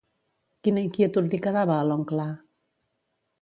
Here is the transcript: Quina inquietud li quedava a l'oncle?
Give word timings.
Quina 0.67 0.83
inquietud 0.85 1.29
li 1.33 1.39
quedava 1.49 1.77
a 1.83 1.85
l'oncle? 1.91 2.27